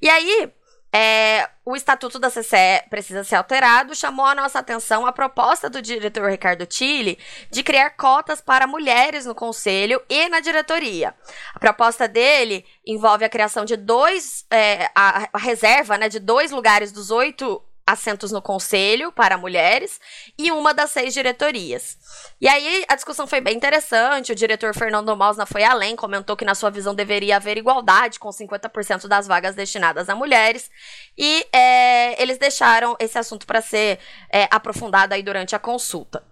E 0.00 0.08
aí, 0.08 0.52
é, 0.96 1.50
o 1.64 1.74
estatuto 1.74 2.20
da 2.20 2.30
CCE 2.30 2.88
precisa 2.88 3.24
ser 3.24 3.34
alterado, 3.34 3.96
chamou 3.96 4.24
a 4.24 4.34
nossa 4.34 4.60
atenção 4.60 5.04
a 5.04 5.12
proposta 5.12 5.68
do 5.68 5.82
diretor 5.82 6.30
Ricardo 6.30 6.64
Tille 6.66 7.18
de 7.50 7.64
criar 7.64 7.90
cotas 7.90 8.40
para 8.40 8.64
mulheres 8.64 9.26
no 9.26 9.34
conselho 9.34 10.00
e 10.08 10.28
na 10.28 10.38
diretoria. 10.38 11.12
A 11.52 11.58
proposta 11.58 12.06
dele 12.06 12.64
envolve 12.86 13.24
a 13.24 13.28
criação 13.28 13.64
de 13.64 13.76
dois, 13.76 14.44
é, 14.48 14.88
a, 14.94 15.28
a, 15.32 15.38
reserva 15.38 15.98
né, 15.98 16.08
de 16.08 16.20
dois 16.20 16.52
lugares 16.52 16.92
dos 16.92 17.10
oito 17.10 17.60
assentos 17.86 18.32
no 18.32 18.40
conselho 18.40 19.12
para 19.12 19.36
mulheres 19.36 20.00
e 20.38 20.50
uma 20.50 20.72
das 20.72 20.90
seis 20.90 21.12
diretorias. 21.12 21.98
E 22.40 22.48
aí 22.48 22.84
a 22.88 22.94
discussão 22.94 23.26
foi 23.26 23.40
bem 23.40 23.56
interessante. 23.56 24.32
O 24.32 24.34
diretor 24.34 24.74
Fernando 24.74 25.14
Mausna 25.16 25.46
foi 25.46 25.64
além, 25.64 25.94
comentou 25.94 26.36
que 26.36 26.44
na 26.44 26.54
sua 26.54 26.70
visão 26.70 26.94
deveria 26.94 27.36
haver 27.36 27.58
igualdade 27.58 28.18
com 28.18 28.28
50% 28.28 29.06
das 29.06 29.26
vagas 29.26 29.54
destinadas 29.54 30.08
a 30.08 30.14
mulheres. 30.14 30.70
E 31.16 31.46
é, 31.52 32.20
eles 32.22 32.38
deixaram 32.38 32.96
esse 32.98 33.18
assunto 33.18 33.46
para 33.46 33.60
ser 33.60 33.98
é, 34.32 34.48
aprofundado 34.50 35.14
aí 35.14 35.22
durante 35.22 35.54
a 35.54 35.58
consulta. 35.58 36.24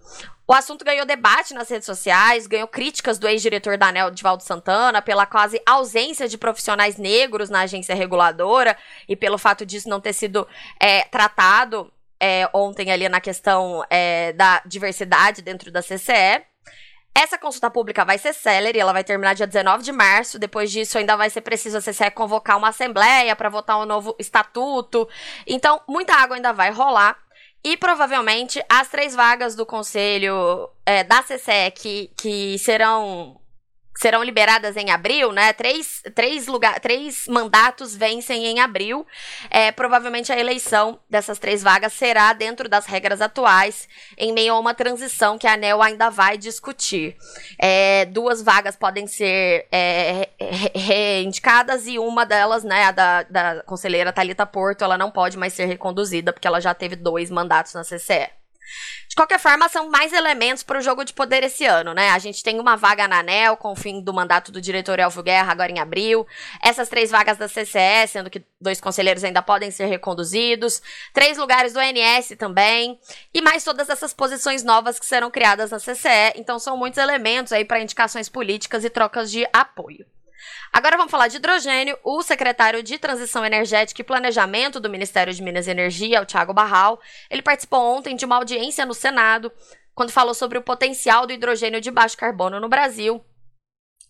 O 0.47 0.53
assunto 0.53 0.85
ganhou 0.85 1.07
debate 1.07 1.55
nas 1.55 1.71
redes 1.71 1.87
sociais, 1.87 2.47
ganhou 2.47 2.67
críticas 2.67 3.19
do 3.19 3.29
ex-diretor 3.29 3.79
da 3.79 3.89
ANEL, 3.89 4.11
Divaldo 4.11 4.43
Santana, 4.43 5.01
pela 5.01 5.25
quase 5.25 5.61
ausência 5.65 6.27
de 6.29 6.37
profissionais 6.37 6.97
negros 6.97 7.49
na 7.49 7.61
agência 7.61 7.95
reguladora 7.95 8.77
e 9.09 9.15
pelo 9.15 9.39
fato 9.39 9.65
disso 9.65 9.89
não 9.89 10.01
ter 10.01 10.13
sido 10.13 10.47
é, 10.81 11.03
tratado 11.05 11.93
é, 12.19 12.49
ontem 12.53 12.91
ali 12.91 13.09
na 13.09 13.21
questão 13.21 13.85
é, 13.89 14.33
da 14.33 14.61
diversidade 14.67 15.43
dentro 15.43 15.71
da 15.71 15.81
CCE. 15.81 16.43
Essa 17.15 17.37
consulta 17.37 17.71
pública 17.71 18.05
vai 18.05 18.17
ser 18.17 18.33
célere, 18.33 18.79
ela 18.79 18.93
vai 18.93 19.05
terminar 19.05 19.35
dia 19.35 19.47
19 19.47 19.83
de 19.83 19.93
março. 19.93 20.39
Depois 20.39 20.71
disso, 20.71 20.97
ainda 20.97 21.15
vai 21.15 21.29
ser 21.29 21.43
preciso 21.43 21.77
a 21.77 21.81
CCE 21.81 22.11
convocar 22.11 22.57
uma 22.57 22.69
assembleia 22.69 23.37
para 23.37 23.51
votar 23.51 23.79
um 23.79 23.85
novo 23.85 24.17
estatuto. 24.19 25.07
Então, 25.47 25.81
muita 25.87 26.15
água 26.15 26.37
ainda 26.37 26.53
vai 26.53 26.71
rolar. 26.71 27.19
E 27.65 27.77
provavelmente 27.77 28.63
as 28.69 28.89
três 28.89 29.15
vagas 29.15 29.55
do 29.55 29.65
conselho 29.65 30.69
é, 30.85 31.05
da 31.05 31.23
CCE 31.23 31.71
que, 31.75 32.11
que 32.17 32.59
serão 32.59 33.41
serão 33.95 34.23
liberadas 34.23 34.77
em 34.77 34.91
abril, 34.91 35.33
né? 35.33 35.53
Três, 35.53 36.03
três, 36.15 36.47
lugar, 36.47 36.81
três 36.81 37.27
mandatos 37.29 37.95
vencem 37.95 38.47
em 38.47 38.61
abril. 38.61 39.07
É, 39.51 39.71
provavelmente 39.71 40.33
a 40.33 40.39
eleição 40.39 40.99
dessas 41.09 41.39
três 41.39 41.63
vagas 41.63 41.93
será 41.93 42.33
dentro 42.33 42.69
das 42.69 42.87
regras 42.87 43.21
atuais, 43.21 43.89
em 44.17 44.33
meio 44.33 44.55
a 44.55 44.59
uma 44.59 44.75
transição 44.75 45.39
que 45.39 45.47
a 45.47 45.55
ANEL 45.55 45.83
ainda 45.83 46.11
vai 46.11 46.39
discutir. 46.39 47.17
É, 47.59 48.07
duas 48.07 48.43
vagas 48.43 48.77
podem 48.77 49.07
ser 49.07 49.67
é, 49.71 50.29
reindicadas 50.75 51.87
e 51.87 51.99
uma 51.99 52.25
delas, 52.25 52.65
né, 52.65 52.85
a 52.85 52.91
da, 52.93 53.23
da 53.25 53.63
conselheira 53.65 54.13
Talita 54.13 54.47
Porto, 54.47 54.83
ela 54.83 54.99
não 54.99 55.11
pode 55.11 55.37
mais 55.37 55.53
ser 55.53 55.67
reconduzida 55.67 56.33
porque 56.33 56.47
ela 56.47 56.61
já 56.61 56.75
teve 56.75 56.97
dois 56.97 57.31
mandatos 57.31 57.75
na 57.75 57.83
CCE. 57.83 58.42
De 59.09 59.15
qualquer 59.15 59.39
forma, 59.39 59.69
são 59.69 59.91
mais 59.91 60.13
elementos 60.13 60.63
para 60.63 60.79
o 60.79 60.83
jogo 60.83 61.05
de 61.05 61.13
poder 61.13 61.43
esse 61.43 61.67
ano, 61.67 61.93
né? 61.93 62.11
A 62.11 62.19
gente 62.19 62.43
tem 62.43 62.59
uma 62.59 62.77
vaga 62.77 63.07
na 63.07 63.19
ANEL, 63.19 63.57
com 63.59 63.73
o 63.73 63.77
fim 63.77 64.01
do 64.01 64.13
mandato 64.13 64.51
do 64.51 64.61
diretor 64.61 64.99
Elvio 64.99 65.23
Guerra, 65.23 65.53
agora 65.53 65.71
em 65.71 65.79
abril. 65.79 66.27
Essas 66.63 66.89
três 66.89 67.11
vagas 67.11 67.37
da 67.37 67.47
CCE, 67.47 68.09
sendo 68.09 68.31
que 68.31 68.43
dois 68.61 68.81
conselheiros 68.81 69.23
ainda 69.23 69.43
podem 69.43 69.71
ser 69.71 69.87
reconduzidos. 69.87 70.81
Três 71.13 71.37
lugares 71.37 71.75
do 71.75 71.81
ONS 71.81 72.37
também. 72.39 72.99
E 73.35 73.43
mais 73.43 73.63
todas 73.65 73.91
essas 73.91 74.15
posições 74.15 74.63
novas 74.63 74.99
que 74.99 75.05
serão 75.05 75.31
criadas 75.31 75.71
na 75.71 75.79
CCE. 75.79 76.33
Então, 76.37 76.59
são 76.59 76.77
muitos 76.77 76.99
elementos 76.99 77.53
aí 77.53 77.65
para 77.65 77.81
indicações 77.81 78.29
políticas 78.31 78.85
e 78.85 78.89
trocas 78.89 79.31
de 79.31 79.47
apoio. 79.53 80.07
Agora 80.73 80.97
vamos 80.97 81.11
falar 81.11 81.29
de 81.29 81.37
hidrogênio. 81.37 81.99
O 82.03 82.23
secretário 82.23 82.83
de 82.83 82.99
Transição 82.99 83.45
Energética 83.45 84.01
e 84.01 84.05
Planejamento 84.05 84.81
do 84.81 84.91
Ministério 84.91 85.33
de 85.33 85.43
Minas 85.43 85.67
e 85.67 85.71
Energia, 85.71 86.23
o 86.23 86.27
Thiago 86.27 86.53
Barral, 86.53 87.01
ele 87.31 87.43
participou 87.43 87.81
ontem 87.81 88.17
de 88.17 88.25
uma 88.25 88.37
audiência 88.37 88.87
no 88.87 88.95
Senado, 88.95 89.53
quando 89.95 90.11
falou 90.11 90.35
sobre 90.35 90.59
o 90.59 90.63
potencial 90.63 91.27
do 91.27 91.33
hidrogênio 91.33 91.81
de 91.81 91.91
baixo 91.91 92.17
carbono 92.17 92.59
no 92.59 92.69
Brasil 92.69 93.25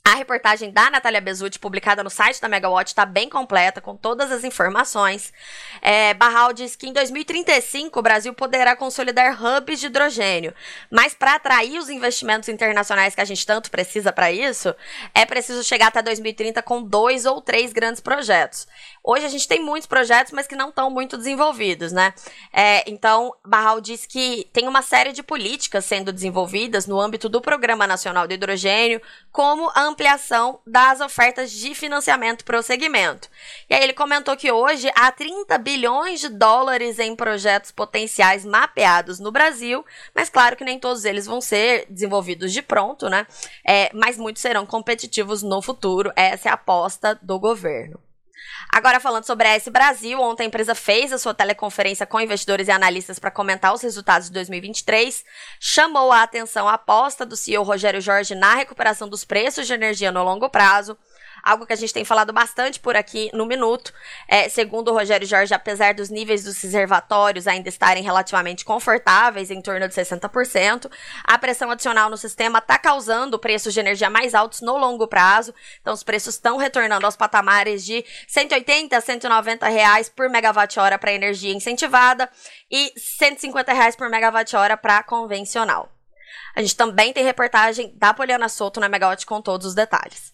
a 0.05 0.17
reportagem 0.17 0.73
da 0.73 0.91
Natália 0.91 1.21
Bezutti, 1.21 1.61
publicada 1.61 2.03
no 2.03 2.11
site 2.11 2.41
da 2.41 2.49
Megawatt, 2.49 2.89
está 2.89 3.07
bem 3.07 3.29
completa, 3.29 3.81
com 3.81 3.97
todas 3.97 4.33
as 4.33 4.43
informações. 4.43 5.33
É, 5.81 6.13
Barral 6.15 6.53
diz 6.53 6.75
que 6.75 6.89
em 6.89 6.93
2035 6.93 8.01
o 8.01 8.03
Brasil 8.03 8.35
poderá 8.35 8.75
consolidar 8.75 9.39
hubs 9.41 9.79
de 9.79 9.87
hidrogênio. 9.87 10.53
Mas 10.91 11.15
para 11.15 11.37
atrair 11.37 11.79
os 11.79 11.89
investimentos 11.89 12.49
internacionais 12.49 13.15
que 13.15 13.21
a 13.21 13.25
gente 13.25 13.47
tanto 13.47 13.71
precisa 13.71 14.13
para 14.13 14.33
isso, 14.33 14.75
é 15.15 15.25
preciso 15.25 15.63
chegar 15.63 15.87
até 15.87 16.03
2030 16.03 16.61
com 16.63 16.83
dois 16.83 17.25
ou 17.25 17.41
três 17.41 17.73
grandes 17.73 18.01
projetos. 18.01 18.67
Hoje 19.05 19.27
a 19.27 19.29
gente 19.29 19.49
tem 19.49 19.61
muitos 19.61 19.89
projetos, 19.89 20.33
mas 20.33 20.47
que 20.47 20.55
não 20.55 20.69
estão 20.69 20.89
muito 20.89 21.19
desenvolvidos, 21.19 21.91
né? 21.91 22.15
É, 22.53 22.89
então, 22.89 23.35
Barral 23.45 23.81
diz 23.81 24.07
que 24.07 24.49
tem 24.53 24.69
uma 24.69 24.81
série 24.81 25.13
de 25.13 25.25
políticas 25.25 25.85
sendo 25.85 26.13
desenvolvidas 26.13 26.87
no 26.87 27.01
âmbito 27.01 27.29
do 27.29 27.41
Programa 27.41 27.85
Nacional 27.85 28.29
de 28.29 28.35
Hidrogênio, 28.35 29.03
como 29.33 29.71
a 29.75 29.83
ampliação 29.83 30.61
das 30.65 31.01
ofertas 31.01 31.51
de 31.51 31.75
financiamento 31.75 32.45
para 32.45 32.61
o 32.61 32.63
segmento. 32.63 33.29
E 33.69 33.75
aí 33.75 33.83
ele 33.83 33.93
comentou 33.93 34.37
que 34.37 34.53
hoje 34.53 34.89
há 34.95 35.11
30 35.11 35.59
bilhões 35.59 36.21
de 36.21 36.29
dólares 36.29 37.01
em 37.01 37.17
projetos 37.17 37.73
potenciais 37.73 38.45
mapeados 38.45 39.19
no 39.19 39.33
Brasil, 39.33 39.85
mas 40.15 40.31
claro 40.31 40.57
que 40.57 40.65
nem 40.65 40.79
todos 40.79 41.05
eles 41.05 41.27
vão 41.27 41.41
ser 41.41 41.87
desenvolvidos 41.91 42.53
de 42.53 42.63
pronto, 42.63 43.09
né? 43.09 43.27
É, 43.67 43.91
mas 43.93 44.17
muitos 44.17 44.43
serão 44.43 44.65
competitivos 44.65 45.43
no 45.43 45.61
futuro. 45.61 46.13
Essa 46.15 46.51
é 46.51 46.53
a 46.53 46.55
aposta 46.55 47.19
do 47.21 47.37
governo. 47.41 47.99
Agora, 48.71 49.01
falando 49.01 49.25
sobre 49.25 49.47
a 49.47 49.55
S 49.55 49.71
Brasil, 49.71 50.21
ontem 50.21 50.45
a 50.45 50.47
empresa 50.47 50.75
fez 50.75 51.13
a 51.13 51.19
sua 51.19 51.35
teleconferência 51.35 52.07
com 52.07 52.21
investidores 52.21 52.69
e 52.69 52.71
analistas 52.71 53.19
para 53.19 53.31
comentar 53.31 53.75
os 53.75 53.83
resultados 53.83 54.29
de 54.29 54.33
2023, 54.35 55.25
chamou 55.61 56.11
a 56.11 56.23
atenção 56.23 56.69
a 56.69 56.75
aposta 56.75 57.27
do 57.27 57.37
CEO 57.37 57.63
Rogério 57.63 58.01
Jorge 58.01 58.35
na 58.35 58.55
recuperação 58.55 59.09
dos 59.09 59.25
preços 59.25 59.67
de 59.67 59.75
energia 59.75 60.11
no 60.11 60.23
longo 60.23 60.49
prazo 60.49 60.97
algo 61.43 61.67
que 61.67 61.73
a 61.73 61.77
gente 61.77 61.93
tem 61.93 62.05
falado 62.05 62.33
bastante 62.33 62.79
por 62.79 62.97
aqui 62.97 63.31
no 63.33 63.45
Minuto. 63.47 63.93
É, 64.29 64.49
segundo 64.49 64.89
o 64.89 64.95
Rogério 64.95 65.27
Jorge, 65.27 65.53
apesar 65.53 65.95
dos 65.95 66.09
níveis 66.09 66.45
dos 66.45 66.61
reservatórios 66.63 67.47
ainda 67.47 67.69
estarem 67.69 68.03
relativamente 68.03 68.65
confortáveis, 68.65 69.51
em 69.51 69.61
torno 69.61 69.89
de 69.89 69.95
60%, 69.95 70.91
a 71.25 71.39
pressão 71.39 71.71
adicional 71.71 72.09
no 72.09 72.17
sistema 72.17 72.59
está 72.59 72.79
causando 72.79 73.39
preços 73.39 73.75
de 73.75 73.81
energia 73.81 74.09
mais 74.09 74.35
altos 74.35 74.61
no 74.61 74.77
longo 74.77 75.09
prazo. 75.09 75.55
Então, 75.81 75.93
os 75.93 76.03
preços 76.03 76.35
estão 76.35 76.57
retornando 76.57 77.07
aos 77.07 77.17
patamares 77.17 77.85
de 77.85 78.05
180 78.29 78.97
a 78.97 79.01
190 79.01 79.69
reais 79.69 80.09
por 80.09 80.29
megawatt-hora 80.29 80.99
para 80.99 81.13
energia 81.13 81.53
incentivada 81.53 82.31
e 82.71 82.93
150 82.97 83.73
reais 83.73 83.97
por 83.97 84.09
megawatt-hora 84.09 84.77
para 84.77 85.03
convencional. 85.03 85.91
A 86.55 86.61
gente 86.61 86.77
também 86.77 87.13
tem 87.13 87.25
reportagem 87.25 87.93
da 87.97 88.13
Poliana 88.13 88.49
Soto 88.49 88.79
na 88.79 88.89
Megawatt 88.89 89.25
com 89.25 89.41
todos 89.41 89.67
os 89.67 89.75
detalhes. 89.75 90.33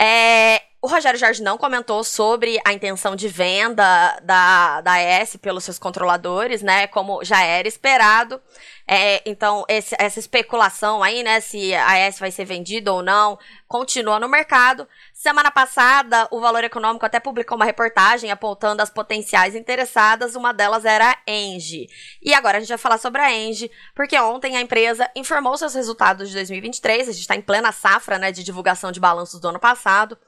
É, 0.00 0.62
o 0.84 0.86
Rogério 0.86 1.18
Jorge 1.18 1.42
não 1.42 1.56
comentou 1.56 2.04
sobre 2.04 2.60
a 2.62 2.72
intenção 2.72 3.16
de 3.16 3.26
venda 3.26 4.20
da, 4.22 4.82
da 4.82 4.92
AES 4.92 5.36
pelos 5.36 5.64
seus 5.64 5.78
controladores, 5.78 6.60
né? 6.60 6.86
Como 6.86 7.24
já 7.24 7.42
era 7.42 7.66
esperado. 7.66 8.38
É, 8.86 9.22
então, 9.24 9.64
esse, 9.66 9.96
essa 9.98 10.18
especulação 10.18 11.02
aí, 11.02 11.22
né? 11.22 11.40
Se 11.40 11.74
a 11.74 11.92
AES 11.92 12.18
vai 12.18 12.30
ser 12.30 12.44
vendida 12.44 12.92
ou 12.92 13.02
não, 13.02 13.38
continua 13.66 14.20
no 14.20 14.28
mercado. 14.28 14.86
Semana 15.12 15.50
passada, 15.50 16.28
o 16.30 16.38
Valor 16.38 16.64
Econômico 16.64 17.06
até 17.06 17.18
publicou 17.18 17.56
uma 17.56 17.64
reportagem 17.64 18.30
apontando 18.30 18.82
as 18.82 18.90
potenciais 18.90 19.54
interessadas. 19.54 20.36
Uma 20.36 20.52
delas 20.52 20.84
era 20.84 21.10
a 21.10 21.30
Engie. 21.30 21.88
E 22.22 22.34
agora 22.34 22.58
a 22.58 22.60
gente 22.60 22.68
vai 22.68 22.78
falar 22.78 22.98
sobre 22.98 23.22
a 23.22 23.32
Engie, 23.32 23.70
porque 23.94 24.18
ontem 24.20 24.56
a 24.56 24.60
empresa 24.60 25.10
informou 25.16 25.56
seus 25.56 25.74
resultados 25.74 26.28
de 26.28 26.34
2023. 26.34 27.08
A 27.08 27.12
gente 27.12 27.22
está 27.22 27.36
em 27.36 27.42
plena 27.42 27.72
safra 27.72 28.18
né, 28.18 28.30
de 28.32 28.44
divulgação 28.44 28.92
de 28.92 29.00
balanços 29.00 29.40
do 29.40 29.48
ano 29.48 29.58
passado. 29.58 30.18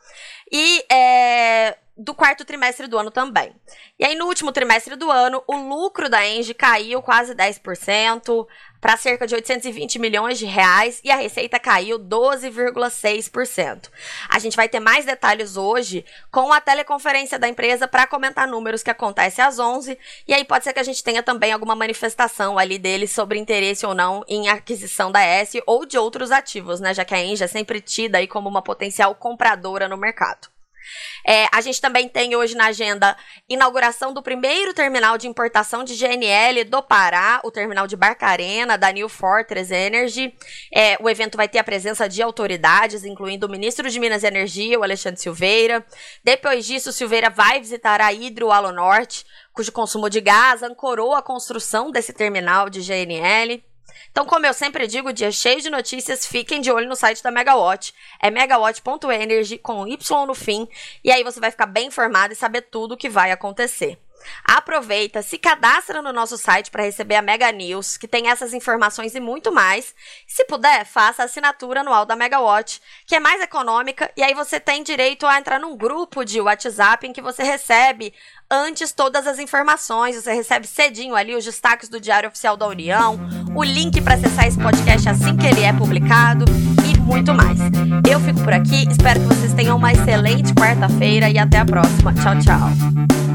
E 0.51 0.83
é, 0.91 1.77
do 1.97 2.15
quarto 2.15 2.45
trimestre 2.45 2.87
do 2.87 2.99
ano 2.99 3.11
também. 3.11 3.55
E 3.99 4.05
aí, 4.05 4.15
no 4.15 4.27
último 4.27 4.53
trimestre 4.53 4.97
do 4.97 5.11
ano, 5.11 5.43
o 5.47 5.57
lucro 5.57 6.11
da 6.11 6.27
Engie 6.27 6.53
caiu 6.53 7.01
quase 7.01 7.35
10% 7.35 8.47
para 8.81 8.99
cerca 8.99 9.27
de 9.27 9.35
820 9.35 9.99
milhões 9.99 10.39
de 10.39 10.45
reais 10.45 11.01
e 11.03 11.11
a 11.11 11.17
receita 11.17 11.59
caiu 11.59 11.99
12,6%. 11.99 13.91
A 14.29 14.39
gente 14.39 14.57
vai 14.57 14.69
ter 14.69 14.79
mais 14.79 15.07
detalhes 15.07 15.57
hoje 15.57 16.05
com 16.31 16.53
a 16.53 16.61
teleconferência 16.61 17.39
da 17.39 17.49
empresa 17.49 17.89
para 17.89 18.07
comentar 18.07 18.47
números 18.47 18.83
que 18.83 18.91
acontece 18.91 19.41
às 19.41 19.59
11 19.59 19.99
e 20.29 20.35
aí 20.35 20.45
pode 20.45 20.65
ser 20.65 20.75
que 20.75 20.81
a 20.81 20.85
gente 20.85 21.03
tenha 21.03 21.23
também 21.23 21.53
alguma 21.53 21.75
manifestação 21.75 22.59
ali 22.59 22.79
deles 22.79 23.11
sobre 23.11 23.39
interesse 23.39 23.87
ou 23.87 23.95
não 23.95 24.23
em 24.29 24.49
aquisição 24.49 25.11
da 25.11 25.23
S 25.23 25.63
ou 25.67 25.87
de 25.87 25.97
outros 25.97 26.31
ativos, 26.31 26.79
né, 26.79 26.93
já 26.93 27.05
que 27.05 27.15
a 27.15 27.25
Engie 27.25 27.45
é 27.45 27.49
sempre 27.49 27.81
tida 27.81 28.19
aí 28.19 28.27
como 28.27 28.49
uma 28.49 28.63
potencial 28.63 29.15
compradora 29.15 29.89
no 29.89 29.97
mercado. 29.97 30.56
É, 31.27 31.47
a 31.53 31.61
gente 31.61 31.81
também 31.81 32.09
tem 32.09 32.37
hoje 32.37 32.55
na 32.55 32.67
agenda 32.67 33.17
inauguração 33.49 34.13
do 34.13 34.23
primeiro 34.23 34.73
terminal 34.73 35.19
de 35.19 35.27
importação 35.27 35.85
de 35.85 35.95
GNL 35.97 36.65
do 36.65 36.83
Pará, 36.83 37.41
o 37.45 37.51
terminal 37.51 37.87
de 37.87 37.97
Barcarena, 37.97 38.79
da 38.79 38.93
New 38.93 39.09
Fortress 39.09 39.73
Energy. 39.73 40.33
É, 40.73 40.97
o 41.01 41.09
evento 41.09 41.37
vai 41.37 41.49
ter 41.49 41.59
a 41.59 41.65
presença 41.65 42.09
de 42.09 42.23
autoridades, 42.23 43.05
incluindo 43.05 43.47
o 43.47 43.51
ministro 43.51 43.91
de 43.91 43.99
Minas 43.99 44.23
e 44.23 44.27
Energia, 44.27 44.79
o 44.79 44.83
Alexandre 44.83 45.21
Silveira. 45.21 45.85
Depois 46.23 46.67
disso, 46.67 46.93
Silveira 46.93 47.31
vai 47.31 47.61
visitar 47.61 48.01
a 48.01 48.13
Hidro 48.13 48.51
Alo 48.51 48.73
Norte, 48.73 49.25
cujo 49.53 49.73
consumo 49.73 50.09
de 50.09 50.21
gás 50.21 50.63
ancorou 50.63 51.15
a 51.15 51.23
construção 51.23 51.91
desse 51.91 52.13
terminal 52.13 52.69
de 52.69 52.81
GNL. 52.81 53.63
Então, 54.11 54.25
como 54.25 54.47
eu 54.47 54.55
sempre 54.55 54.87
digo, 54.87 55.13
dia 55.13 55.31
cheio 55.31 55.61
de 55.61 55.69
notícias, 55.69 56.27
fiquem 56.27 56.61
de 56.61 56.71
olho 56.71 56.89
no 56.89 56.97
site 56.97 57.23
da 57.23 57.31
Megawatt. 57.31 57.95
É 58.21 58.31
megawatt.energy 58.31 59.59
com 59.59 59.87
Y 59.87 60.27
no 60.27 60.35
fim. 60.35 60.69
E 61.05 61.11
aí 61.11 61.23
você 61.23 61.39
vai 61.39 61.51
ficar 61.51 61.67
bem 61.67 61.89
informado 61.89 62.33
e 62.33 62.37
saber 62.37 62.63
tudo 62.63 62.93
o 62.93 62.97
que 62.97 63.09
vai 63.09 63.31
acontecer. 63.31 63.99
Aproveita, 64.45 65.23
se 65.23 65.39
cadastra 65.39 66.03
no 66.03 66.13
nosso 66.13 66.37
site 66.37 66.71
para 66.71 66.83
receber 66.83 67.17
a 67.17 67.23
Mega 67.23 67.51
News, 67.53 67.97
que 67.97 68.09
tem 68.09 68.29
essas 68.29 68.53
informações 68.53 69.15
e 69.15 69.21
muito 69.21 69.53
mais. 69.53 69.95
Se 70.27 70.45
puder, 70.45 70.85
faça 70.85 71.23
a 71.23 71.25
assinatura 71.25 71.81
anual 71.81 72.07
da 72.07 72.17
Megawatt, 72.17 72.81
que 73.07 73.15
é 73.15 73.21
mais 73.21 73.41
econômica, 73.41 74.11
e 74.17 74.23
aí 74.23 74.35
você 74.35 74.59
tem 74.61 74.83
direito 74.83 75.27
a 75.27 75.39
entrar 75.39 75.61
num 75.61 75.77
grupo 75.77 76.25
de 76.25 76.41
WhatsApp 76.41 77.07
em 77.07 77.13
que 77.13 77.23
você 77.23 77.43
recebe 77.43 78.13
antes 78.51 78.93
todas 78.93 79.27
as 79.27 79.39
informações, 79.39 80.17
você 80.17 80.33
recebe 80.33 80.67
cedinho 80.67 81.15
ali 81.15 81.35
os 81.35 81.45
destaques 81.45 81.89
do 81.89 82.01
Diário 82.01 82.29
Oficial 82.29 82.57
da 82.57 82.67
União, 82.67 83.19
o 83.55 83.65
link 83.65 84.01
para 84.01 84.15
acessar 84.15 84.47
esse 84.47 84.59
podcast 84.59 85.09
assim 85.09 85.37
que 85.37 85.47
ele 85.47 85.63
é 85.63 85.73
publicado 85.73 86.45
e 86.89 86.99
muito 86.99 87.35
mais. 87.35 87.59
Eu 88.09 88.21
fico 88.21 88.41
por 88.43 88.53
aqui, 88.53 88.89
espero 88.89 89.21
que 89.21 89.27
vocês 89.27 89.53
tenham 89.53 89.77
uma 89.77 89.93
excelente 89.93 90.55
quarta-feira 90.55 91.29
e 91.29 91.39
até 91.39 91.59
a 91.59 91.65
próxima. 91.65 92.15
Tchau, 92.15 92.39
tchau. 92.39 93.26